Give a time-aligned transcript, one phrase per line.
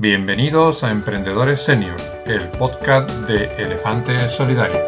[0.00, 4.78] Bienvenidos a Emprendedores Senior, el podcast de Elefantes Solidarios.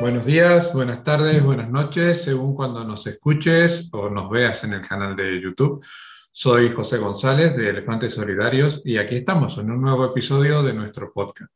[0.00, 4.80] Buenos días, buenas tardes, buenas noches, según cuando nos escuches o nos veas en el
[4.80, 5.84] canal de YouTube.
[6.30, 11.12] Soy José González de Elefantes Solidarios y aquí estamos en un nuevo episodio de nuestro
[11.12, 11.50] podcast.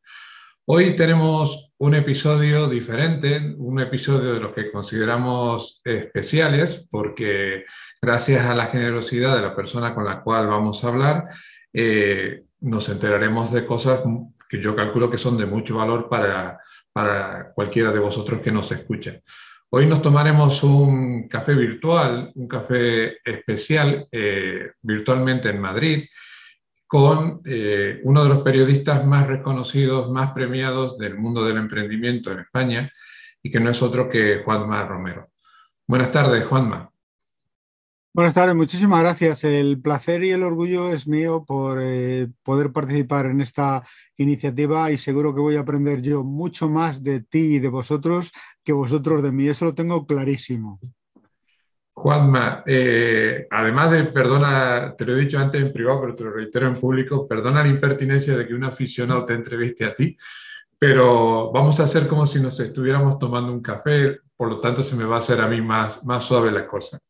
[0.64, 7.64] Hoy tenemos un episodio diferente, un episodio de los que consideramos especiales porque
[8.00, 11.28] gracias a la generosidad de la persona con la cual vamos a hablar,
[11.72, 14.00] eh, nos enteraremos de cosas
[14.48, 16.60] que yo calculo que son de mucho valor para,
[16.92, 19.22] para cualquiera de vosotros que nos escuchen.
[19.70, 26.04] Hoy nos tomaremos un café virtual, un café especial eh, virtualmente en Madrid,
[26.86, 32.40] con eh, uno de los periodistas más reconocidos, más premiados del mundo del emprendimiento en
[32.40, 32.92] España,
[33.42, 35.30] y que no es otro que Juanma Romero.
[35.88, 36.91] Buenas tardes, Juanma.
[38.14, 39.42] Buenas tardes, muchísimas gracias.
[39.42, 43.82] El placer y el orgullo es mío por eh, poder participar en esta
[44.18, 48.30] iniciativa y seguro que voy a aprender yo mucho más de ti y de vosotros
[48.62, 49.48] que vosotros de mí.
[49.48, 50.78] Eso lo tengo clarísimo.
[51.94, 56.32] Juanma, eh, además de, perdona, te lo he dicho antes en privado, pero te lo
[56.32, 60.18] reitero en público, perdona la impertinencia de que un aficionado te entreviste a ti,
[60.78, 64.96] pero vamos a hacer como si nos estuviéramos tomando un café, por lo tanto se
[64.96, 67.00] me va a hacer a mí más, más suave la cosa.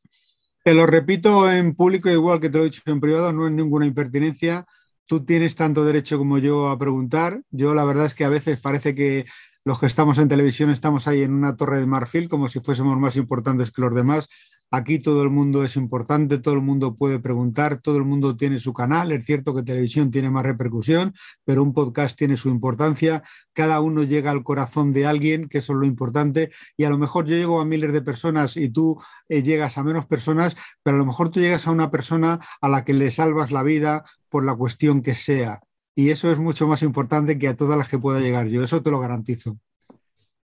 [0.64, 3.52] Te lo repito en público, igual que te lo he dicho en privado, no es
[3.52, 4.64] ninguna impertinencia.
[5.06, 7.42] Tú tienes tanto derecho como yo a preguntar.
[7.50, 9.24] Yo la verdad es que a veces parece que
[9.64, 12.98] los que estamos en televisión estamos ahí en una torre de marfil como si fuésemos
[12.98, 14.28] más importantes que los demás.
[14.74, 18.58] Aquí todo el mundo es importante, todo el mundo puede preguntar, todo el mundo tiene
[18.58, 19.12] su canal.
[19.12, 21.12] Es cierto que televisión tiene más repercusión,
[21.44, 23.22] pero un podcast tiene su importancia.
[23.52, 26.50] Cada uno llega al corazón de alguien, que eso es lo importante.
[26.78, 29.82] Y a lo mejor yo llego a miles de personas y tú eh, llegas a
[29.82, 33.10] menos personas, pero a lo mejor tú llegas a una persona a la que le
[33.10, 35.60] salvas la vida por la cuestión que sea.
[35.94, 38.62] Y eso es mucho más importante que a todas las que pueda llegar yo.
[38.62, 39.58] Eso te lo garantizo.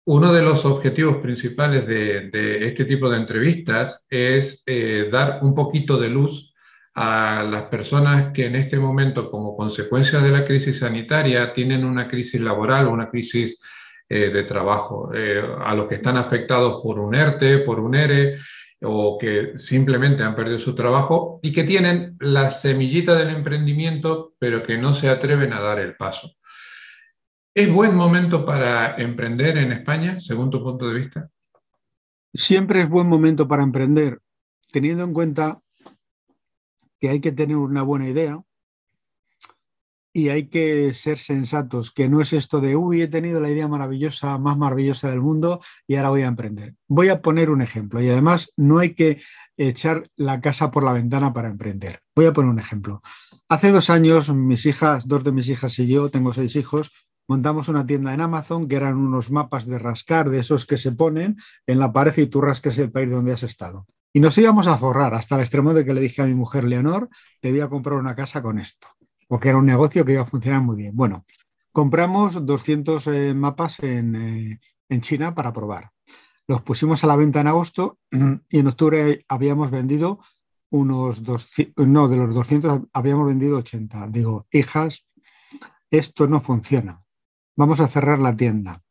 [0.05, 5.99] Uno de los objetivos principales de, este tipo de entrevistas es eh, dar un poquito
[5.99, 6.53] de luz
[6.95, 12.09] a las personas que en este momento, como consecuencia de la crisis sanitaria, tienen una
[12.09, 13.59] crisis laboral o una crisis
[14.09, 18.39] eh, de trabajo, eh, a los que están afectados por un ERTE, por un ERE,
[18.83, 24.63] o que simplemente han perdido su trabajo y que tienen la semillita del emprendimiento, pero
[24.63, 26.33] que no se atreven a dar el paso.
[27.55, 31.31] ¿Es buen momento para emprender en España, según tu punto de vista?
[32.33, 34.21] Siempre es buen momento para emprender,
[34.73, 35.61] teniendo en cuenta
[37.01, 38.41] que hay que tener una buena idea
[40.13, 43.69] y hay que ser sensatos, que no es esto de, uy, he tenido la idea
[43.69, 46.75] maravillosa, más maravillosa del mundo y ahora voy a emprender.
[46.89, 49.23] Voy a poner un ejemplo y además no hay que
[49.57, 52.01] echar la casa por la ventana para emprender.
[52.15, 53.03] Voy a poner un ejemplo.
[53.49, 56.93] Hace dos años, mis hijas, dos de mis hijas y yo, tengo seis hijos,
[57.29, 60.93] montamos una tienda en Amazon que eran unos mapas de rascar, de esos que se
[60.93, 63.87] ponen en la pared y tú rasques el país donde has estado.
[64.13, 66.65] Y nos íbamos a forrar hasta el extremo de que le dije a mi mujer
[66.65, 67.09] Leonor,
[67.41, 68.89] te voy a comprar una casa con esto,
[69.31, 70.97] porque era un negocio que iba a funcionar muy bien.
[70.97, 71.25] Bueno,
[71.71, 75.93] compramos 200 eh, mapas en, eh, en China para probar.
[76.49, 77.99] Los pusimos a la venta en agosto
[78.51, 80.19] y en octubre habíamos vendido
[80.71, 84.09] unos 200, no, de los 200 habíamos vendido 80.
[84.09, 85.07] Digo, hijas,
[85.91, 87.05] esto no funciona
[87.61, 88.83] vamos a cerrar la tienda.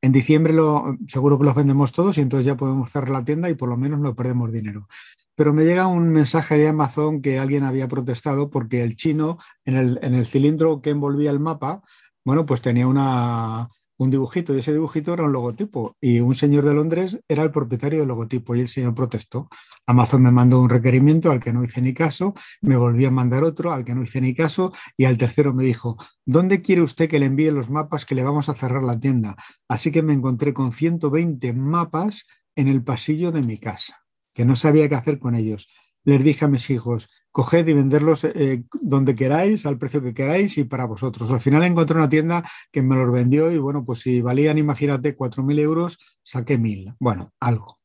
[0.00, 3.50] En diciembre lo, seguro que los vendemos todos y entonces ya podemos cerrar la tienda
[3.50, 4.88] y por lo menos no perdemos dinero.
[5.36, 9.76] Pero me llega un mensaje de Amazon que alguien había protestado porque el chino en
[9.76, 11.82] el, en el cilindro que envolvía el mapa,
[12.24, 16.64] bueno, pues tenía una, un dibujito y ese dibujito era un logotipo y un señor
[16.64, 19.48] de Londres era el propietario del logotipo y el señor protestó.
[19.86, 23.44] Amazon me mandó un requerimiento al que no hice ni caso, me volvió a mandar
[23.44, 27.08] otro al que no hice ni caso y al tercero me dijo, ¿dónde quiere usted
[27.08, 29.36] que le envíe los mapas que le vamos a cerrar la tienda?
[29.68, 34.05] Así que me encontré con 120 mapas en el pasillo de mi casa,
[34.36, 35.66] que no sabía qué hacer con ellos.
[36.04, 40.58] Les dije a mis hijos, coged y venderlos eh, donde queráis, al precio que queráis
[40.58, 41.30] y para vosotros.
[41.30, 45.16] Al final encontré una tienda que me los vendió y bueno, pues si valían, imagínate,
[45.16, 46.96] 4.000 euros, saqué 1.000.
[47.00, 47.80] Bueno, algo.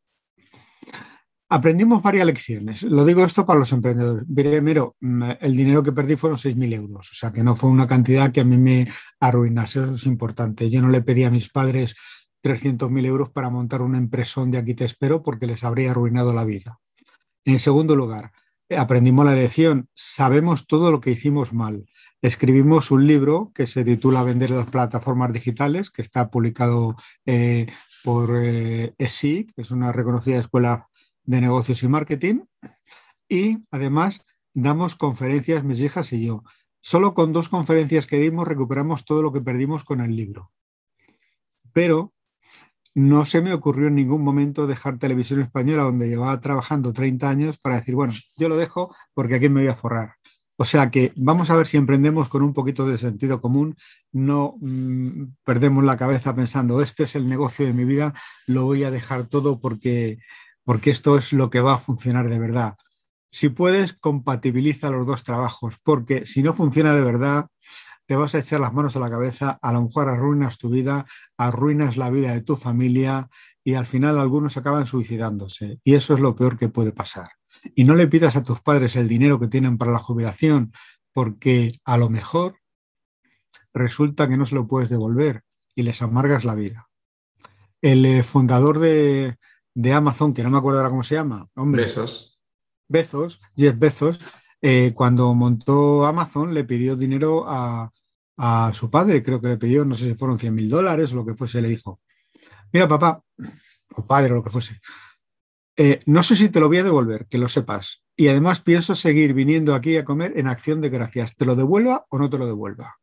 [1.47, 2.83] Aprendimos varias lecciones.
[2.83, 4.25] Lo digo esto para los emprendedores.
[4.33, 7.87] Primero, mm, el dinero que perdí fueron 6.000 euros, o sea que no fue una
[7.87, 8.89] cantidad que a mí me
[9.21, 10.69] arruinase, eso es importante.
[10.69, 11.95] Yo no le pedí a mis padres
[12.43, 16.43] 300.000 euros para montar una impresión de aquí te espero porque les habría arruinado la
[16.43, 16.79] vida.
[17.45, 18.31] En segundo lugar,
[18.69, 21.85] aprendimos la lección, sabemos todo lo que hicimos mal.
[22.21, 26.95] Escribimos un libro que se titula Vender las plataformas digitales, que está publicado
[27.25, 27.67] eh,
[28.03, 30.87] por eh, ESIC, que es una reconocida escuela
[31.23, 32.41] de negocios y marketing.
[33.27, 34.23] Y además
[34.53, 36.43] damos conferencias, mis hijas y yo.
[36.79, 40.51] Solo con dos conferencias que dimos recuperamos todo lo que perdimos con el libro.
[41.73, 42.13] Pero
[42.93, 47.57] no se me ocurrió en ningún momento dejar televisión española donde llevaba trabajando 30 años
[47.59, 50.15] para decir, bueno, yo lo dejo porque aquí me voy a forrar.
[50.57, 53.75] O sea que vamos a ver si emprendemos con un poquito de sentido común,
[54.11, 58.13] no mm, perdemos la cabeza pensando, este es el negocio de mi vida,
[58.45, 60.19] lo voy a dejar todo porque,
[60.63, 62.75] porque esto es lo que va a funcionar de verdad.
[63.31, 67.47] Si puedes, compatibiliza los dos trabajos, porque si no funciona de verdad,
[68.11, 71.05] te vas a echar las manos a la cabeza, a lo mejor arruinas tu vida,
[71.37, 73.29] arruinas la vida de tu familia
[73.63, 75.79] y al final algunos acaban suicidándose.
[75.85, 77.29] Y eso es lo peor que puede pasar.
[77.73, 80.73] Y no le pidas a tus padres el dinero que tienen para la jubilación,
[81.13, 82.57] porque a lo mejor
[83.73, 85.43] resulta que no se lo puedes devolver
[85.73, 86.89] y les amargas la vida.
[87.81, 89.37] El eh, fundador de,
[89.93, 91.83] Amazon, que no me acuerdo ahora cómo se llama, hombre.
[91.83, 92.41] Bezos.
[92.89, 94.19] Bezos, Jeff Bezos,
[94.61, 97.89] eh, cuando montó Amazon le pidió dinero a,
[98.43, 101.15] a su padre, creo que le pidió, no sé si fueron 100 mil dólares o
[101.15, 101.99] lo que fuese, le dijo,
[102.73, 103.21] mira papá,
[103.95, 104.81] o padre o lo que fuese,
[105.77, 108.03] eh, no sé si te lo voy a devolver, que lo sepas.
[108.15, 112.07] Y además pienso seguir viniendo aquí a comer en acción de gracias, te lo devuelva
[112.09, 112.95] o no te lo devuelva.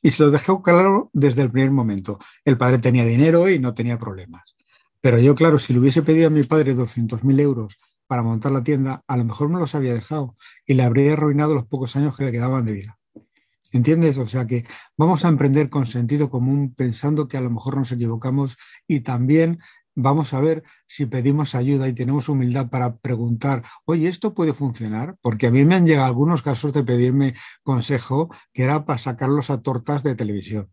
[0.00, 2.20] Y se lo dejó claro desde el primer momento.
[2.44, 4.54] El padre tenía dinero y no tenía problemas.
[5.00, 7.76] Pero yo, claro, si le hubiese pedido a mi padre 200.000 euros
[8.06, 11.52] para montar la tienda, a lo mejor me los había dejado y le habría arruinado
[11.52, 12.98] los pocos años que le quedaban de vida.
[13.74, 14.18] ¿Entiendes?
[14.18, 14.64] O sea que
[14.96, 18.56] vamos a emprender con sentido común pensando que a lo mejor nos equivocamos
[18.86, 19.58] y también
[19.96, 25.16] vamos a ver si pedimos ayuda y tenemos humildad para preguntar, oye, ¿esto puede funcionar?
[25.20, 27.34] Porque a mí me han llegado algunos casos de pedirme
[27.64, 30.70] consejo que era para sacarlos a tortas de televisión.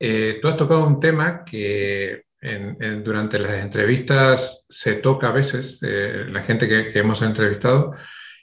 [0.00, 2.22] Eh, tú has tocado un tema que
[3.02, 7.94] durante las entrevistas se toca a veces, eh, la gente que, hemos entrevistado,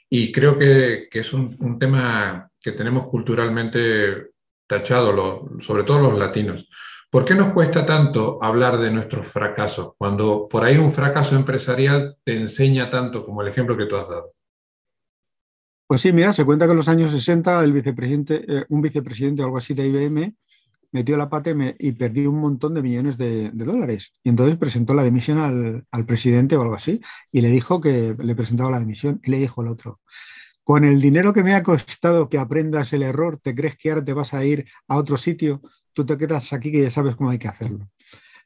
[0.08, 4.32] y creo que, es un, tema que tenemos culturalmente
[4.66, 6.68] tachado, sobre todo los latinos.
[7.08, 12.16] ¿Por qué nos cuesta tanto hablar de nuestros fracasos cuando por ahí un fracaso empresarial
[12.24, 14.32] te enseña tanto como el ejemplo que tú has dado?
[15.86, 19.42] Pues sí, mira, se cuenta que en los años 60 el vicepresidente, eh, un vicepresidente
[19.42, 20.34] o algo así de IBM
[20.90, 24.12] metió la pata y, perdió un montón de millones de, dólares.
[24.24, 28.16] Y entonces presentó la dimisión al, al, presidente o algo así y le dijo que
[28.18, 30.00] le presentaba la dimisión y le dijo el otro,
[30.66, 34.04] con el dinero que me ha costado que aprendas el error, ¿te crees que ahora
[34.04, 35.62] te vas a ir a otro sitio?
[35.92, 37.88] Tú te quedas aquí que ya sabes cómo hay que hacerlo.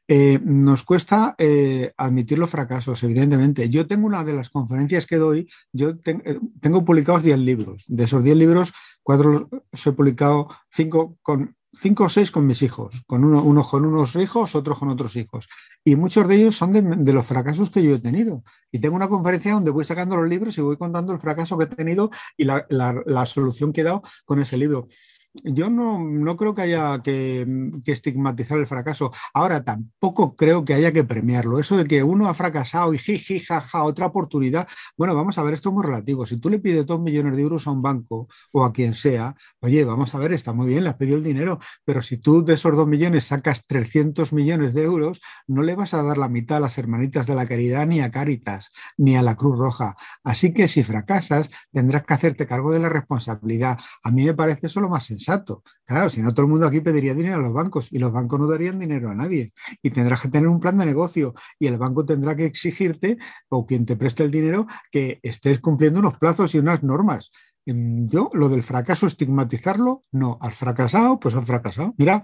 [0.07, 3.71] Eh, nos cuesta eh, admitir los fracasos, evidentemente.
[3.71, 7.85] Yo tengo una de las conferencias que doy, yo eh, tengo publicados 10 libros.
[7.87, 8.71] De esos 10 libros,
[9.01, 13.63] cuatro los he publicado, cinco con cinco o seis con mis hijos, con uno, uno,
[13.63, 15.47] con unos hijos, otros con otros hijos.
[15.83, 18.43] Y muchos de ellos son de, los fracasos que yo he tenido.
[18.71, 21.65] Y tengo una conferencia donde voy sacando los libros y voy contando el fracaso que
[21.65, 24.87] he tenido y la, la solución que he dado con ese libro.
[25.33, 27.47] Yo no, creo que haya que,
[27.85, 29.13] estigmatizar el fracaso.
[29.33, 31.57] Ahora, tampoco creo que haya que premiarlo.
[31.57, 34.67] Eso de que uno ha fracasado y jiji, jaja, otra oportunidad.
[34.97, 36.25] Bueno, vamos a ver, esto es muy relativo.
[36.25, 39.35] Si tú le pides dos millones de euros a un banco o a quien sea,
[39.61, 42.43] oye, vamos a ver, está muy bien, le has pedido el dinero, pero si tú
[42.43, 46.27] de esos dos millones sacas 300 millones de euros, no le vas a dar la
[46.27, 49.95] mitad a las hermanitas de la caridad ni a Cáritas ni a la Cruz Roja.
[50.25, 53.79] Así que si fracasas, tendrás que hacerte cargo de la responsabilidad.
[54.03, 55.63] A mí me parece eso lo más sencillo Exacto.
[55.85, 58.39] Claro, si no todo el mundo aquí pediría dinero a los bancos y los bancos
[58.39, 59.53] no darían dinero a nadie.
[59.83, 63.17] Y tendrás que tener un plan de negocio y el banco tendrá que exigirte
[63.49, 67.31] o quien te preste el dinero que estés cumpliendo unos plazos y unas normas.
[67.65, 70.39] Em, yo, lo del fracaso, estigmatizarlo, no.
[70.41, 71.93] Al fracasado, pues al fracasado.
[71.97, 72.23] Mira,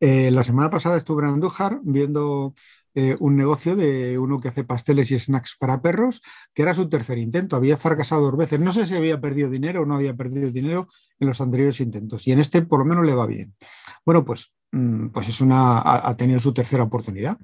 [0.00, 2.54] eh, la semana pasada estuve en Andújar viendo
[2.94, 6.88] eh, un negocio de uno que hace pasteles y snacks para perros, que era su
[6.88, 7.56] tercer intento.
[7.56, 8.58] Había fracasado dos veces.
[8.58, 12.26] No sé si había perdido dinero o no había perdido dinero en los anteriores intentos.
[12.26, 13.54] Y en este por lo menos le va bien.
[14.04, 17.38] Bueno, pues, mm, pues es una, ha, tenido su tercera oportunidad.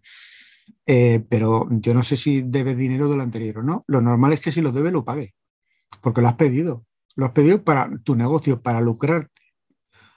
[0.85, 3.85] Eh, pero yo no sé si debe dinero del anterior o no.
[3.87, 5.35] Lo normal es que si lo debe, lo pague.
[6.00, 6.85] Porque lo has pedido.
[7.15, 9.31] Lo has pedido para tu negocio, para lucrar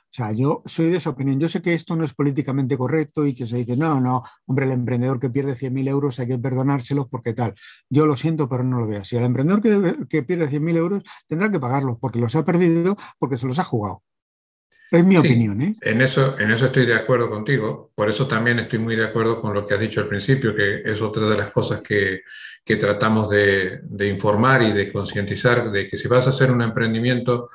[0.10, 1.40] o sea, yo soy de esa opinión.
[1.40, 4.66] Yo sé que esto no es políticamente correcto y que se dice, no, no, hombre,
[4.66, 7.54] el emprendedor que pierde 100.000 euros hay que perdonárselos porque tal.
[7.90, 9.18] Yo lo siento, pero no lo veo así.
[9.18, 13.38] El emprendedor que, que pierde 100.000 euros tendrá que pagarlos porque los ha perdido, porque
[13.38, 14.02] se los ha jugado.
[14.90, 15.62] Es mi opinión.
[15.62, 15.76] ¿eh?
[15.82, 17.92] En, eso, en eso estoy de acuerdo contigo.
[17.94, 20.82] Por eso también estoy muy de acuerdo con lo que has dicho al principio, que
[20.84, 22.22] es otra de las cosas que,
[22.66, 26.64] que tratamos de, de informar y de concientizar, de que si vas a hacer un
[26.64, 27.52] emprendimiento,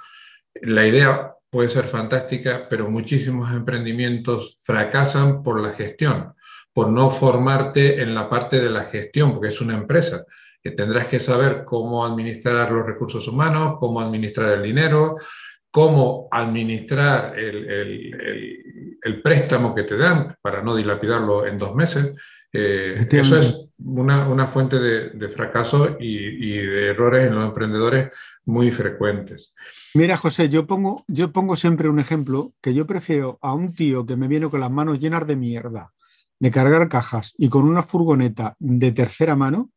[0.63, 6.35] la idea puede ser fantástica, pero muchísimos emprendimientos fracasan por la gestión,
[6.73, 10.25] por no formarte en la parte de la gestión, porque es una empresa
[10.61, 15.15] que tendrás que saber cómo administrar los recursos humanos, cómo administrar el dinero,
[15.71, 22.17] cómo administrar el, préstamo que te dan para no dilapidarlo en dos meses.
[22.57, 28.13] Eh, eso es una, fuente de, fracaso y, de errores en los emprendedores
[28.45, 29.53] muy frecuentes.
[29.95, 34.07] Mira, José, yo pongo, yo pongo siempre un ejemplo que yo prefiero a un tío
[34.07, 35.93] que me viene con las manos llenas de mierda,
[36.39, 39.71] de cargar cajas y con una furgoneta de tercera mano,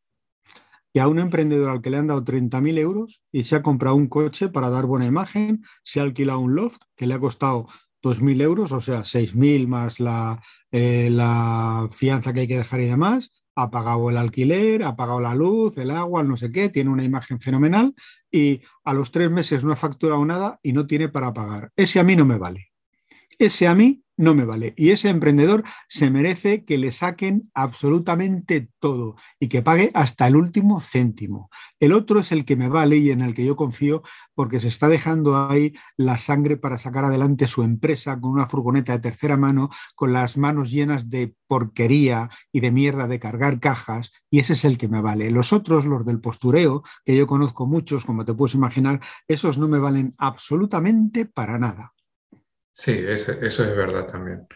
[0.99, 4.07] a un emprendedor al que le han dado 30.000 euros y se ha comprado un
[4.07, 7.67] coche para dar buena imagen, se ha alquilado un loft que le ha costado
[8.07, 12.85] 2.000 euros, o sea, 6.000 más la, eh, la fianza que hay que dejar y
[12.85, 16.91] demás, ha pagado el alquiler, ha pagado la luz, el agua, no sé qué, tiene
[16.91, 17.95] una imagen fenomenal
[18.31, 21.71] y a los tres meses no ha facturado nada y no tiene para pagar.
[21.75, 22.66] Ese a mí no me vale.
[23.39, 24.73] Ese a mí no me vale.
[24.75, 30.35] Y ese emprendedor se merece que le saquen absolutamente todo y que pague hasta el
[30.35, 31.49] último céntimo.
[31.79, 34.01] El otro es el que me vale y en el que yo confío
[34.33, 38.93] porque se está dejando ahí la sangre para sacar adelante su empresa con una furgoneta
[38.93, 44.11] de tercera mano, con las manos llenas de porquería y de mierda de cargar cajas,
[44.31, 45.29] y ese es el que me vale.
[45.31, 49.67] Los otros, los del postureo, que yo conozco muchos, como te puedes imaginar, esos no
[49.67, 51.93] me valen absolutamente para nada.
[52.77, 54.47] Sí, eso, es verdad también.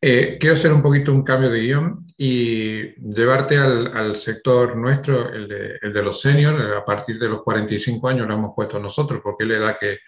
[0.00, 5.48] Eh, quiero hacer un poquito un cambio de guion y llevarte al, sector nuestro, el
[5.48, 9.50] de, los seniors, a partir de los 45 años lo hemos puesto nosotros, porque es
[9.50, 9.98] la edad que,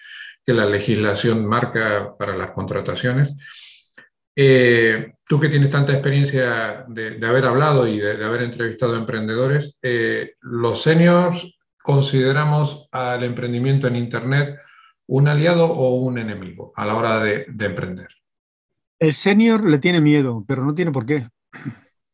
[0.46, 3.34] la legislación marca para las contrataciones.
[4.34, 9.76] Eh, tú que tienes tanta experiencia de, haber hablado y de, haber entrevistado a emprendedores,
[9.82, 14.56] eh, los seniors consideramos al emprendimiento en Internet
[15.10, 18.08] un aliado o un enemigo a la hora de, emprender?
[19.00, 21.28] El senior le tiene miedo, pero no tiene por qué.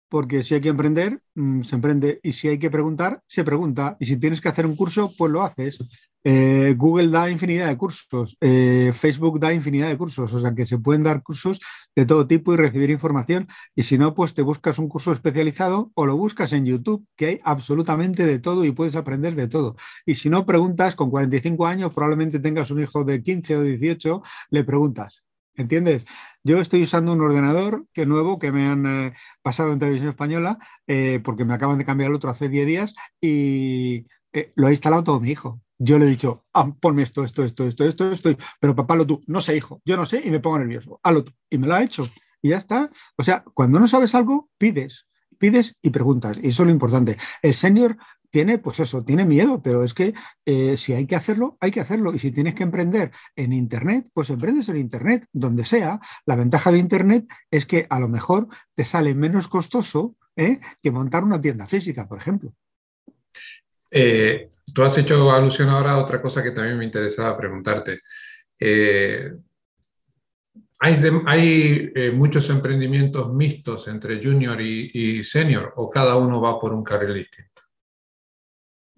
[0.08, 2.20] Porque si hay que emprender, mm, se emprende.
[2.22, 3.96] Y si hay que preguntar, se pregunta.
[4.00, 5.78] Y si tienes que hacer un curso, pues lo haces.
[6.28, 10.66] Eh, Google da infinidad de cursos, eh, Facebook da infinidad de cursos, o sea que
[10.66, 11.60] se pueden dar cursos
[11.94, 13.46] de todo tipo y recibir información.
[13.76, 17.26] Y si no, pues te buscas un curso especializado o lo buscas en YouTube, que
[17.26, 19.76] hay absolutamente de todo y puedes aprender de todo.
[20.04, 24.22] Y si no preguntas, con 45 años, probablemente tengas un hijo de 15 o 18,
[24.50, 25.22] le preguntas.
[25.54, 26.04] ¿Entiendes?
[26.46, 30.58] Yo estoy usando un ordenador que nuevo que me han eh, pasado en televisión española
[31.24, 34.06] porque me acaban de cambiar el otro hace 10 días y
[34.54, 35.60] lo ha instalado todo mi hijo.
[35.76, 39.04] Yo le he dicho, ah, ponme esto, esto, esto, esto, esto, esto, pero papá, lo
[39.04, 39.24] tú.
[39.26, 41.00] No sé, hijo, yo no sé y me pongo nervioso.
[41.02, 41.32] Hazlo tú.
[41.50, 42.08] Y me lo ha hecho.
[42.40, 42.90] Y ya está.
[43.16, 46.38] O sea, cuando no sabes algo, pides, pides y preguntas.
[46.40, 47.16] Y eso es lo importante.
[47.42, 47.96] El senior
[48.36, 50.12] tiene, pues eso, tiene miedo, pero es que
[50.44, 52.12] eh, si hay que hacerlo, hay que hacerlo.
[52.12, 56.00] Y si tienes que emprender en Internet, pues emprendes en Internet, donde sea.
[56.26, 60.60] La ventaja de Internet es que a lo mejor te sale menos costoso ¿eh?
[60.82, 62.52] que montar una tienda física, por ejemplo.
[63.90, 68.00] Eh, tú has hecho alusión ahora a otra cosa que también me interesaba preguntarte.
[70.78, 76.84] ¿Hay, eh, muchos emprendimientos mixtos entre junior y, senior o cada uno va por un
[76.84, 77.26] carril?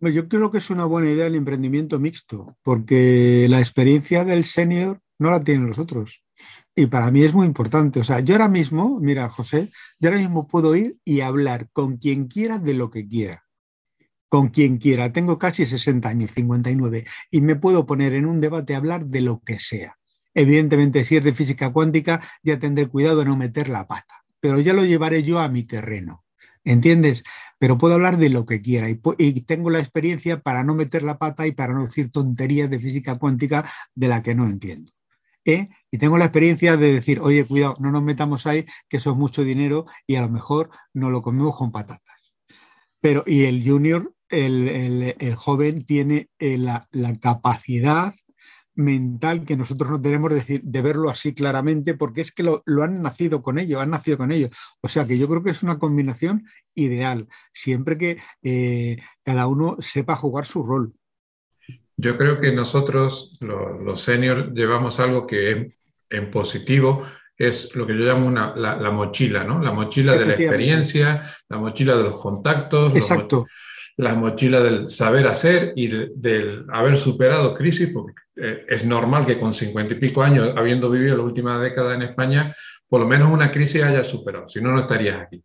[0.01, 5.01] Yo creo que es una buena idea el emprendimiento mixto, porque la experiencia del senior
[5.19, 6.23] no la tienen los otros.
[6.75, 8.01] Y para mí es muy importante.
[8.01, 11.97] O sea, yo ahora mismo, mira, José, yo ahora mismo puedo ir y hablar con
[11.97, 13.49] quien quiera de lo que quiera
[14.29, 15.13] con quien quiera.
[15.13, 19.23] Tengo casi 60 años, 59, y me puedo poner en un debate a hablar de
[19.23, 19.97] lo que sea.
[20.35, 24.61] Evidentemente, si es de física cuántica, ya tendré cuidado de no meter la pata, pero
[24.61, 26.25] ya lo llevaré yo a mi terreno.
[26.65, 27.25] ¿Entiendes?
[27.59, 28.97] Pero puedo hablar de lo que quiera y,
[29.43, 33.19] tengo la experiencia para no meter la pata y para no decir tonterías de física
[33.19, 34.93] cuántica de la que no entiendo.
[35.45, 35.69] ¿Eh?
[35.91, 39.17] Y tengo la experiencia de decir, oye, cuidado, no nos metamos ahí, que eso es
[39.17, 42.17] mucho dinero y a lo mejor no lo comemos con patatas.
[43.01, 46.89] Pero, y el junior el, joven tiene eh, la,
[47.21, 48.15] capacidad
[48.79, 52.63] mental que nosotros no tenemos de, decir, de verlo así claramente, porque es que lo,
[52.83, 54.51] han nacido con ello, han nacido con ello.
[54.81, 59.77] O sea que yo creo que es una combinación ideal, siempre que eh, cada uno
[59.81, 60.93] sepa jugar su rol.
[61.97, 65.67] Yo creo que nosotros, los, seniors, llevamos algo que es
[66.11, 67.03] en positivo,
[67.37, 69.61] es lo que yo llamo la, mochila, ¿no?
[69.61, 72.95] La mochila de la experiencia, la mochila de los contactos.
[72.95, 73.47] Exacto
[73.99, 79.41] la mochila del saber hacer y del haber superado crisis, porque eh, es normal que
[79.41, 82.55] con cincuenta y pico años, habiendo vivido la última década en España,
[82.89, 85.43] por lo menos una crisis haya superado, si no, no estarías aquí.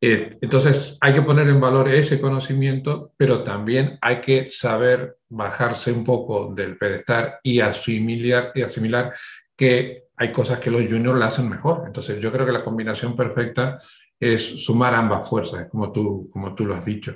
[0.00, 5.92] Eh, entonces, hay que poner en valor ese conocimiento, pero también hay que saber bajarse
[5.92, 9.12] un poco del pedestal y asimilar, y asimilar
[9.54, 11.84] que hay cosas que los juniors la hacen mejor.
[11.86, 13.78] Entonces, yo creo que la combinación perfecta
[14.18, 17.14] es sumar ambas fuerzas, como tú, como tú lo has dicho.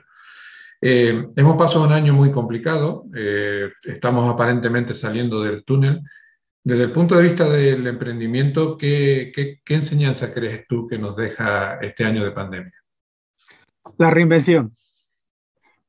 [0.80, 3.04] Hemos pasado un año muy complicado,
[3.82, 6.02] estamos aparentemente saliendo del túnel.
[6.62, 9.32] Desde el punto de vista del emprendimiento, ¿qué,
[9.64, 12.74] qué enseñanza crees tú que nos deja este año de pandemia?
[13.96, 14.72] La reinvención.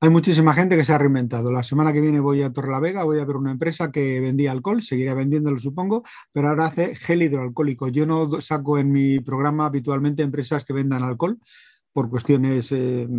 [0.02, 1.52] Hay muchísima gente que se ha reinventado.
[1.52, 4.82] La semana que viene voy a Torrelavega, voy a ver una empresa que vendía alcohol,
[4.82, 7.90] seguirá vendiéndolo supongo, pero ahora hace gel hidroalcohólico.
[7.90, 11.38] Yo no saco en mi programa habitualmente empresas que vendan alcohol
[12.00, 13.10] por cuestiones eh,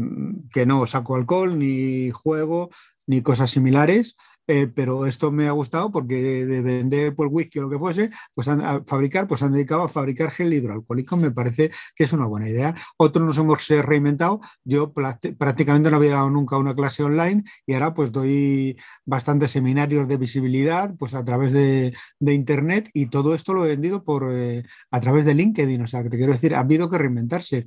[0.51, 2.71] que no saco alcohol, ni juego,
[3.07, 4.17] ni cosas similares.
[4.47, 8.11] Eh, pero esto me ha gustado porque de vender por whisky o lo que fuese,
[8.35, 11.19] pues han, a fabricar, pues han dedicado a fabricar gel hidroalcohólico.
[11.19, 12.75] Me parece que es una buena idea.
[12.97, 14.41] Otros nos hemos reinventado.
[14.65, 20.09] Yo prácticamente no había dado nunca una clase online y ahora pues doy bastantes seminarios
[20.09, 24.65] de visibilidad pues a través de, internet y todo esto lo he vendido por eh,
[24.91, 25.83] a través de LinkedIn.
[25.83, 27.67] O sea, que te quiero decir, ha habido que reinventarse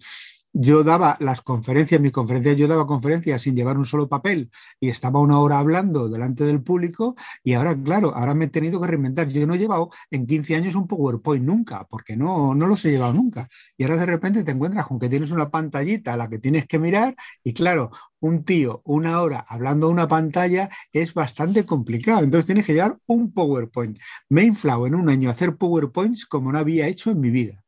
[0.54, 4.90] yo daba las conferencias, mis conferencias, yo daba conferencias sin llevar un solo papel y
[4.90, 8.88] estaba una hora hablando delante del público y ahora, claro, ahora me he tenido que
[8.88, 9.28] reinventar.
[9.30, 12.92] Yo no he llevado en 15 años un PowerPoint nunca, porque no, no los he
[12.92, 13.50] llevado nunca.
[13.78, 16.68] Y ahora de repente te encuentras con que tienes una pantallita a la que tienes
[16.68, 22.24] que mirar y claro, un tío una hora hablando a una pantalla es bastante complicado.
[22.24, 24.00] Entonces tienes que llevar un PowerPoint.
[24.30, 27.32] Me he inflado en un año a hacer PowerPoints como no había hecho en mi
[27.32, 27.63] vida.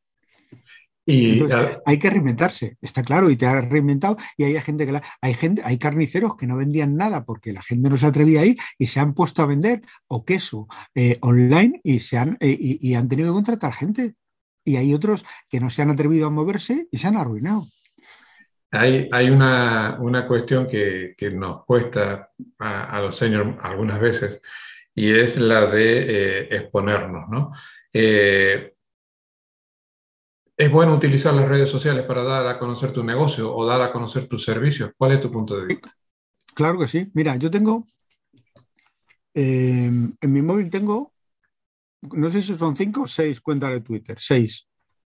[1.05, 1.43] Y
[1.85, 4.17] hay que reinventarse, está claro, y te has reinventado.
[4.37, 7.89] Y hay gente que hay gente, hay carniceros que no vendían nada porque la gente
[7.89, 11.79] no se atrevía a ir y se han puesto a vender o queso eh, online
[11.83, 14.15] y se han eh, y, han tenido que contratar gente.
[14.63, 17.63] Y hay otros que no se han atrevido a moverse y se han arruinado.
[18.71, 24.41] Hay, hay una, una, cuestión que, que, nos cuesta a, los señores algunas veces
[24.93, 27.51] y es la de eh, exponernos, ¿no?
[30.57, 33.91] ¿Es bueno utilizar las redes sociales para dar a conocer tu negocio o dar a
[33.91, 34.91] conocer tus servicios?
[34.97, 35.93] ¿Cuál es tu punto de vista?
[36.53, 37.11] Claro que sí.
[37.13, 37.85] Mira, yo tengo,
[39.33, 41.11] em, en mi móvil tengo,
[42.01, 44.65] no sé si son cinco o seis cuentas de Twitter, seis.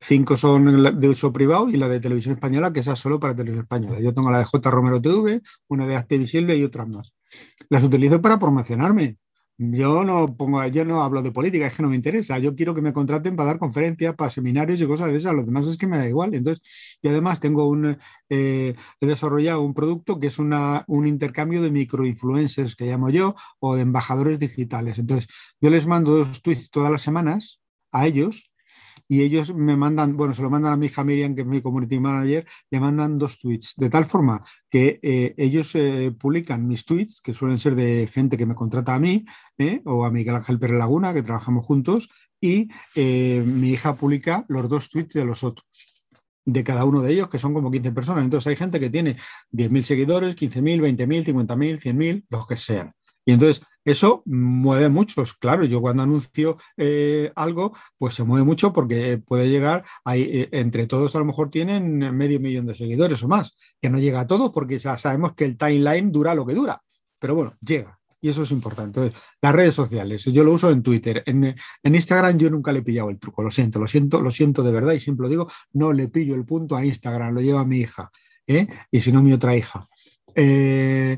[0.01, 3.64] Cinco son de uso privado y la de televisión española, que esa solo para televisión
[3.64, 4.01] española.
[4.01, 4.70] Yo tengo la de J.
[4.70, 7.14] Romero TV, una de Activisible y otras más.
[7.68, 9.18] Las utilizo para promocionarme.
[9.61, 12.38] Yo no pongo, yo no hablo de política, es que no me interesa.
[12.38, 15.35] Yo quiero que me contraten para dar conferencias, para seminarios y cosas de esas.
[15.35, 16.33] Lo demás es que me da igual.
[16.35, 16.62] Entonces,
[17.03, 21.71] y además tengo un, eh, he desarrollado un producto que es una, un intercambio de
[21.73, 24.97] microinfluencers que llamo yo o de embajadores digitales.
[24.99, 25.29] Entonces,
[25.61, 28.51] yo les mando dos tweets todas las semanas a ellos
[29.09, 31.62] y ellos me mandan, bueno, se lo mandan a mi hija Miriam, que es mi
[31.62, 36.85] community manager, le mandan dos tweets, de tal forma que eh, ellos eh, publican mis
[36.85, 39.25] tweets, que suelen ser de gente que me contrata a mí,
[39.57, 44.68] eh, o a Miguel Ángel Pérez Laguna, que trabajamos juntos, y mi hija publica los
[44.68, 45.66] dos tweets de los otros
[46.44, 48.25] de cada uno de ellos, que son como 15 personas.
[48.25, 49.16] Entonces hay gente que tiene
[49.53, 52.92] 10.000 seguidores, 15.000, 20.000, 50.000, 100.000, los que sean.
[53.27, 55.35] Y entonces eso mueve muchos.
[55.35, 60.48] Claro, yo cuando anuncio eh, algo, pues se mueve mucho porque puede llegar, ahí, eh,
[60.53, 64.20] entre todos a lo mejor tienen medio millón de seguidores o más, que no llega
[64.20, 66.83] a todos porque ya sabemos que el timeline dura lo que dura.
[67.18, 67.98] Pero bueno, llega.
[68.20, 69.12] Y eso es importante.
[69.40, 71.22] Las redes sociales, yo lo uso en Twitter.
[71.24, 74.62] En, Instagram yo nunca le he pillado el truco, lo siento, lo siento, lo siento
[74.62, 77.64] de verdad y siempre lo digo, no le pillo el punto a Instagram, lo lleva
[77.64, 78.11] mi hija,
[78.46, 78.66] ¿eh?
[78.90, 79.87] y si no mi otra hija.
[80.35, 81.16] Eh,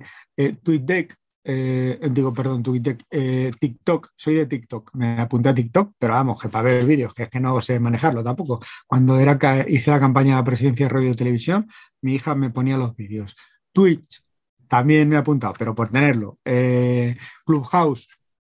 [0.62, 2.62] TweetDeck eh, digo, perdón,
[3.10, 7.14] eh, TikTok, soy de TikTok, me apunté a TikTok, pero vamos, que para ver vídeos,
[7.14, 8.60] que es que no sé manejarlo tampoco.
[8.86, 11.68] Cuando era, hice la campaña de presidencia de radio y televisión,
[12.02, 13.36] mi hija me ponía los vídeos.
[13.72, 14.22] Twitch,
[14.68, 16.38] también me he apuntado, pero por tenerlo.
[16.44, 18.08] Eh, Clubhouse,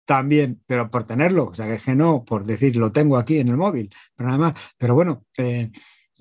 [0.06, 3.40] también, pero por tenerlo, o sea, que es que no, por decir, lo tengo aquí
[3.40, 4.54] en el móvil, pero nada más.
[4.78, 5.26] Pero bueno,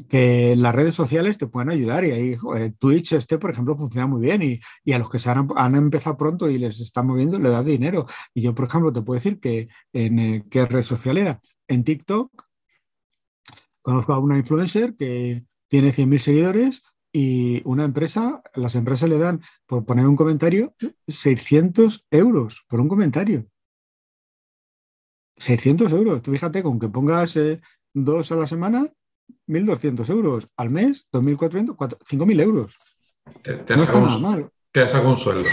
[0.09, 2.37] que las redes sociales te pueden ayudar y ahí
[2.79, 6.49] Twitch este, por ejemplo, funciona muy bien y, a los que se han, empezado pronto
[6.51, 8.07] y les está moviendo le da dinero.
[8.35, 11.41] Y yo, por ejemplo, te puedo decir que en eh, qué red social era.
[11.69, 12.31] En TikTok
[13.83, 16.83] conozco a una influencer que tiene 100.000 seguidores
[17.13, 20.75] y una empresa, las empresas le dan por poner un comentario
[21.09, 23.47] 600 euros por un comentario.
[25.39, 26.23] 600 euros.
[26.23, 27.61] Tú fíjate, con que pongas eh,
[27.95, 28.93] dos a la semana,
[29.49, 32.79] 1.200 euros al mes, 2.400, 5.000 euros.
[33.43, 34.49] Te, no está nada mal.
[34.73, 35.49] Te has un sueldo.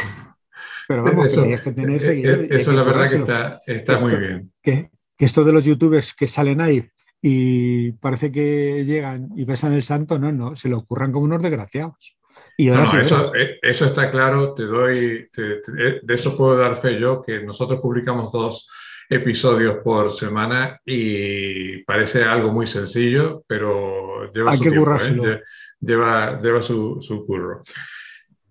[0.87, 2.51] Pero vamos, eso, que que tener eh, seguidores.
[2.51, 4.51] Eso es la verdad que está, está muy bien.
[4.61, 6.85] Que, que, esto de los youtubers que salen ahí
[7.21, 11.41] y parece que llegan y besan el santo, no, no, se lo ocurran como unos
[11.41, 12.17] desgraciados.
[12.57, 17.21] Y no, eso, eh, eso, está claro, te doy, de eso puedo dar fe yo,
[17.21, 18.69] que nosotros publicamos dos
[19.13, 25.43] episodios por semana y parece algo muy sencillo, pero lleva su tiempo, ¿eh?
[25.79, 27.61] lleva, lleva su, su, curro.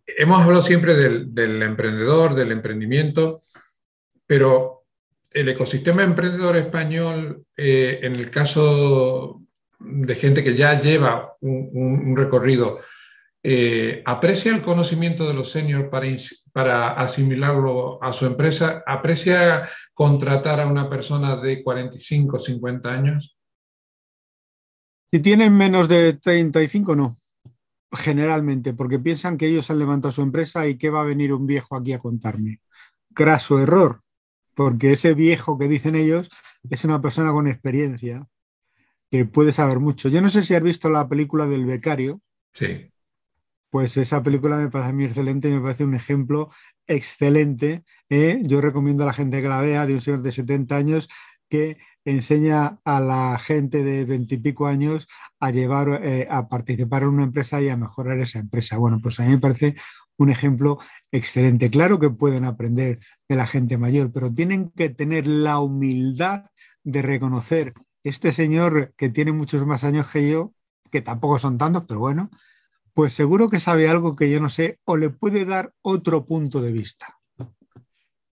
[0.06, 3.40] hemos hablado siempre del, emprendedor, del emprendimiento,
[4.26, 4.84] pero
[5.32, 9.40] el ecosistema emprendedor español, eh, en el caso
[9.80, 12.80] de gente que ya lleva un, recorrido,
[13.42, 16.06] eh, aprecia el conocimiento de los seniors para,
[16.52, 23.36] para asimilarlo a su empresa, aprecia contratar a una persona de 45, 50 años.
[25.10, 27.16] Si tienen menos de 35, no
[27.92, 31.46] generalmente, porque piensan que ellos han levantado su empresa y que va a venir un
[31.46, 32.60] viejo aquí a contarme.
[33.14, 34.00] Craso error,
[34.54, 36.28] porque ese viejo que dicen ellos
[36.70, 38.26] es una persona con experiencia
[39.10, 40.08] que puede saber mucho.
[40.08, 42.20] Yo no sé si has visto la película del becario.
[42.54, 42.91] Sí.
[43.72, 46.50] Pues esa película me parece a mí excelente, me parece un ejemplo
[46.86, 47.84] excelente.
[48.10, 48.42] ¿eh?
[48.44, 51.08] Yo recomiendo a la gente que la vea, de un señor de 70 años
[51.48, 55.08] que enseña a la gente de veintipico años
[55.40, 58.76] a llevar, eh, a participar en una empresa y a mejorar esa empresa.
[58.76, 59.74] Bueno, pues a mí me parece
[60.18, 60.78] un ejemplo
[61.10, 61.70] excelente.
[61.70, 66.44] Claro que pueden aprender de la gente mayor, pero tienen que tener la humildad
[66.84, 67.72] de reconocer
[68.04, 70.52] este señor que tiene muchos más años que yo,
[70.90, 72.28] que tampoco son tantos, pero bueno,
[72.94, 76.60] pues seguro que sabe algo que yo no sé o le puede dar otro punto
[76.60, 77.18] de vista.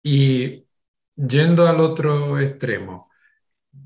[0.04, 0.66] Y
[1.16, 3.10] Yendo al otro extremo,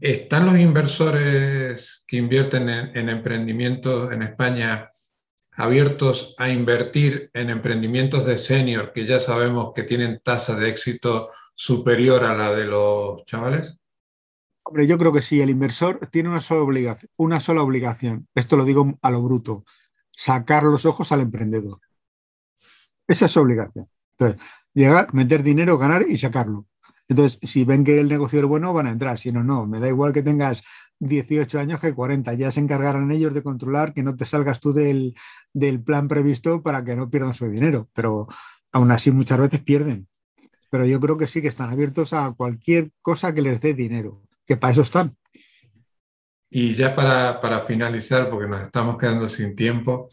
[0.01, 4.89] ¿están los inversores que invierten en, emprendimientos en España
[5.51, 11.29] abiertos a invertir en emprendimientos de senior que ya sabemos que tienen tasa de éxito
[11.53, 13.79] superior a la de los chavales?
[14.63, 18.27] Hombre, yo creo que sí, el inversor tiene una sola obligación, una sola obligación.
[18.33, 19.65] esto lo digo a lo bruto,
[20.19, 21.79] sacar los ojos al emprendedor.
[23.07, 23.87] Esa es su obligación.
[24.17, 24.41] Entonces,
[24.73, 26.65] llegar, meter dinero, ganar y sacarlo.
[27.07, 29.17] Entonces, si ven que el negocio es bueno, van a entrar.
[29.17, 29.65] Si no, no.
[29.65, 30.61] Me da igual que tengas
[30.99, 32.33] 18 años que 40.
[32.33, 35.15] Ya se encargarán ellos de controlar que no te salgas tú del,
[35.85, 37.87] plan previsto para que no pierdan su dinero.
[37.93, 38.27] Pero
[38.73, 40.09] aún así muchas veces pierden.
[40.69, 44.21] Pero yo creo que sí que están abiertos a cualquier cosa que les dé dinero,
[44.45, 45.15] que para eso están.
[46.49, 50.09] Y ya para, finalizar, porque nos estamos quedando sin tiempo,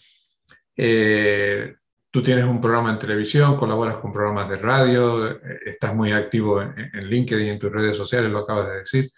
[0.77, 1.75] eh,
[2.17, 6.63] Tú tienes un programa en televisión, colaboras con programas de radio, eh, estás muy activo
[6.63, 9.13] en, LinkedIn y en tus redes sociales, lo acabas de decir.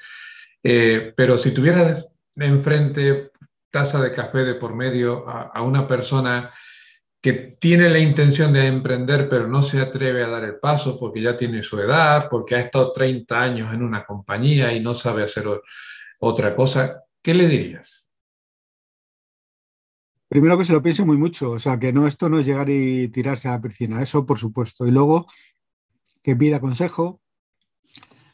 [0.65, 3.31] Eh, pero si tuvieras enfrente
[3.71, 6.53] taza de café de por medio a, una persona
[7.23, 11.23] que tiene la intención de emprender, pero no se atreve a dar el paso porque
[11.23, 15.23] ya tiene su edad, porque ha estado 30 años en una compañía y no sabe
[15.23, 15.45] hacer
[16.19, 18.09] otra cosa, ¿qué le dirías?
[20.29, 22.71] Primero que se lo piense muy mucho, o sea, que no esto no es llegar
[22.71, 24.87] y tirarse a la piscina, eso por supuesto.
[24.87, 25.27] Y luego
[26.23, 27.21] que pida consejo,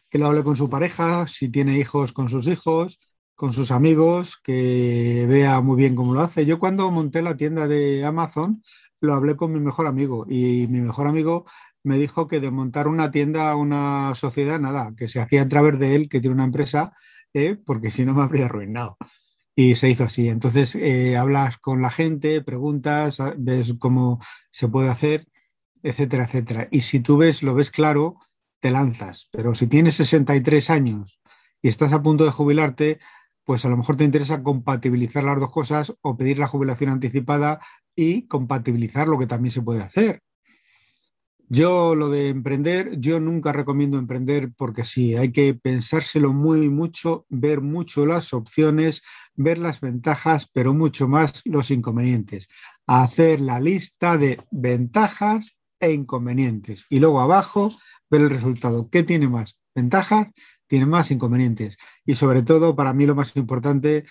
[0.09, 3.01] que lo hable con su pareja, si tiene hijos con sus hijos,
[3.35, 6.47] con sus amigos, que vea muy bien cómo lo hace.
[6.47, 8.63] Yo cuando monté la tienda de Amazon,
[9.01, 11.47] lo hablé con mi mejor amigo y mi mejor amigo
[11.83, 15.81] me dijo que de montar una tienda, una sociedad, nada, que se hacía a través
[15.81, 16.93] de él, que tiene una empresa,
[17.35, 18.97] eh, porque si no me habría arruinado.
[19.57, 20.29] Y se hizo así.
[20.29, 24.21] Entonces eh, hablas con la gente, preguntas, ah, ves cómo
[24.51, 25.29] se puede hacer,
[25.83, 26.69] etcétera, etcétera.
[26.71, 28.19] Y si tú ves, lo ves claro,
[28.61, 29.29] te lanzas.
[29.31, 31.21] Pero si tienes 63 años
[31.61, 32.99] y estás a punto de jubilarte,
[33.45, 37.61] pues a lo mejor te interesa compatibilizar las dos cosas o pedir la jubilación anticipada
[37.95, 40.23] y compatibilizar lo que también se puede hacer.
[41.49, 47.27] Yo lo de emprender, yo nunca recomiendo emprender porque sí, hay que pensárselo muy mucho,
[47.29, 49.03] ver mucho las opciones,
[49.35, 52.49] ver las ventajas, pero mucho más los inconvenientes.
[52.87, 57.71] Hacer la lista de ventajas e inconvenientes y luego abajo
[58.11, 58.89] ver el resultado.
[58.91, 59.59] ¿Qué tiene más?
[59.75, 60.29] Ventajas,
[60.67, 61.77] tiene más inconvenientes.
[62.07, 64.07] Y sobre todo, para mí lo más importante,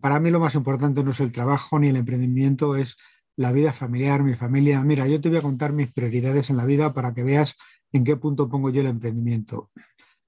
[0.00, 2.96] para mí lo más importante no es el trabajo ni el emprendimiento, es
[3.36, 4.82] la vida familiar, mi familia.
[4.82, 7.54] Mira, yo te voy a contar mis prioridades en la vida para que veas
[7.92, 9.70] en qué punto pongo yo el emprendimiento.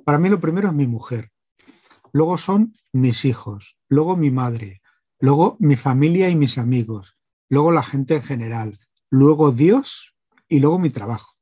[0.05, 1.31] Para mí lo primero es mi mujer,
[2.13, 4.83] luego son mis hijos, luego mi madre,
[5.19, 7.17] luego mi familia y mis amigos,
[7.49, 8.79] luego la gente en general,
[9.11, 10.15] luego Dios
[10.49, 11.35] y luego mi trabajo.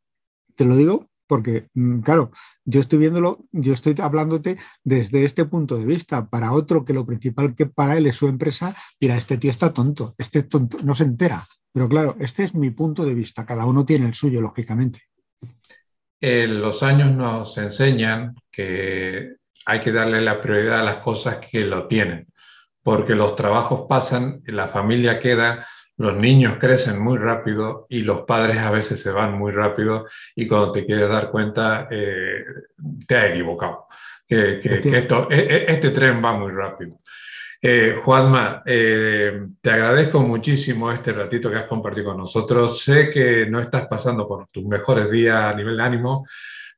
[0.54, 2.30] Te lo digo porque, mm, claro,
[2.64, 6.28] yo estoy viéndolo, yo estoy hablándote desde este punto de vista.
[6.28, 9.72] Para otro que lo principal que para él es su empresa, mira, este tío está
[9.72, 11.42] tonto, este tonto no se entera.
[11.72, 15.02] Pero claro, este es mi punto de vista, cada uno tiene el suyo, lógicamente.
[16.20, 19.36] los años nos enseñan que
[19.66, 22.28] hay que darle la prioridad a las cosas que lo tienen,
[22.82, 25.66] porque los trabajos pasan, la familia queda,
[25.98, 30.46] los niños crecen muy rápido y los padres a veces se van muy rápido y
[30.46, 32.44] cuando te quieres dar cuenta eh,
[33.06, 33.86] te has equivocado,
[34.28, 37.00] que, esto, e, e, este tren va muy rápido.
[37.68, 42.80] Eh, Juanma, eh, te agradezco muchísimo este ratito que has compartido con nosotros.
[42.80, 46.26] Sé que no estás pasando por tus mejores días a nivel de ánimo,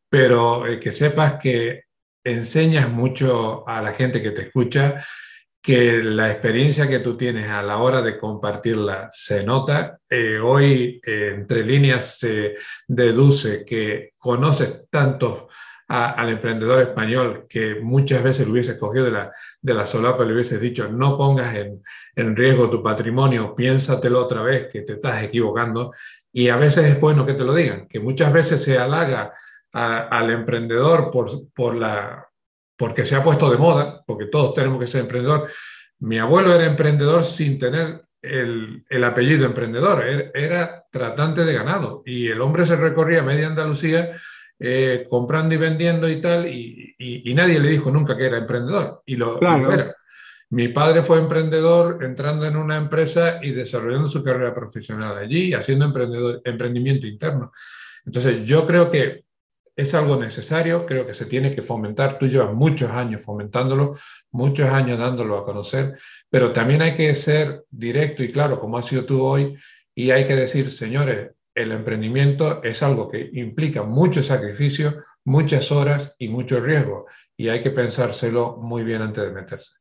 [0.09, 1.85] pero eh, que sepas que
[2.24, 5.04] enseñas mucho a la gente que te escucha,
[5.61, 9.99] que la experiencia que tú tienes a la hora de compartirla se nota.
[10.42, 15.47] hoy, entre líneas, se deduce que conoces tantos
[15.88, 20.35] al emprendedor español que muchas veces lo hubiese cogido de la, de la solapa, le
[20.35, 21.83] hubiese dicho, no pongas en,
[22.14, 25.94] en riesgo tu patrimonio, piénsatelo otra vez, que te estás equivocando.
[26.31, 29.33] Y a veces es bueno que te lo digan, que muchas veces se halaga
[29.73, 32.28] al emprendedor por, por la,
[32.79, 35.51] porque se ha puesto de moda, porque todos tenemos que ser emprendedor.
[35.99, 42.03] Mi abuelo era emprendedor sin tener el, el, apellido emprendedor, era, era, tratante de ganado
[42.07, 44.12] y el hombre se recorría media Andalucía
[44.61, 49.03] eh, comprando y vendiendo y tal, y, nadie le dijo nunca que era emprendedor.
[49.07, 49.95] Y lo, era.
[50.51, 55.85] Mi padre fue emprendedor entrando en una empresa y desarrollando su carrera profesional allí, haciendo
[55.85, 57.53] emprendedor, emprendimiento interno.
[58.05, 59.25] Entonces, yo creo que
[59.79, 62.19] es algo necesario, creo que se tiene que fomentar.
[62.19, 63.97] Tú llevas muchos años fomentándolo,
[64.33, 65.97] muchos años dándolo a conocer,
[66.29, 69.57] pero también hay que ser directo y claro, como has sido tú hoy,
[69.95, 76.12] y hay que decir, señores, el emprendimiento es algo que implica mucho sacrificio, muchas horas
[76.19, 79.77] y mucho riesgo, y hay que pensárselo muy bien antes de meterse.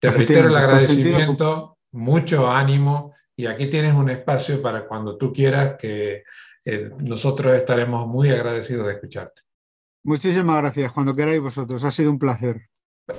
[0.00, 5.76] Te reitero el agradecimiento, mucho ánimo, y aquí tienes un espacio para cuando tú quieras
[5.78, 6.24] que
[6.64, 9.42] eh, nosotros estaremos muy agradecidos de escucharte.
[10.04, 12.68] Muchísimas gracias, cuando queráis vosotros, ha sido un placer.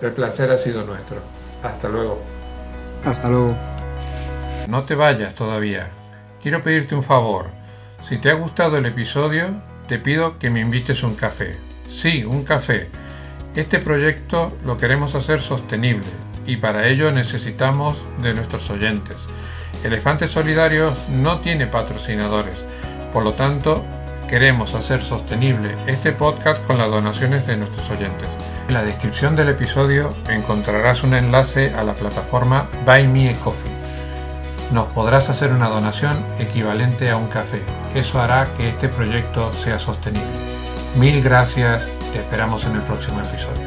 [0.02, 1.18] El placer ha sido nuestro.
[1.64, 2.22] Hasta luego.
[3.04, 3.56] Hasta luego.
[4.70, 5.90] No te vayas todavía.
[6.42, 7.48] Quiero pedirte un favor
[8.08, 9.48] si te ha gustado el episodio,
[9.88, 11.58] te pido que me invites un café.
[11.90, 12.88] Sí, un café.
[13.56, 16.06] Este proyecto lo queremos hacer sostenible
[16.46, 19.18] y para ello necesitamos de nuestros oyentes.
[19.84, 22.56] Elefantes Solidarios no tiene patrocinadores,
[23.16, 23.82] por lo tanto
[24.28, 28.28] queremos hacer sostenible este podcast con las donaciones de nuestros oyentes.
[28.68, 33.72] En la descripción del episodio encontrarás un enlace a la plataforma Buy Me a Coffee
[34.74, 37.62] nos podrás hacer una donación equivalente a un café.
[37.94, 40.28] Eso hará que este proyecto sea sostenible.
[40.98, 43.65] Mil gracias, te esperamos en el próximo episodio.